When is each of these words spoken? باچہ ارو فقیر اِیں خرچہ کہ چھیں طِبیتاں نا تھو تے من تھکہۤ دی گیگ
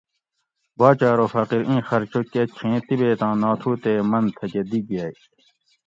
باچہ 0.77 1.07
ارو 1.13 1.25
فقیر 1.33 1.61
اِیں 1.67 1.81
خرچہ 1.87 2.21
کہ 2.31 2.41
چھیں 2.55 2.77
طِبیتاں 2.87 3.35
نا 3.41 3.51
تھو 3.59 3.71
تے 3.83 3.93
من 4.09 4.23
تھکہۤ 4.35 4.63
دی 4.69 4.79
گیگ 4.89 5.15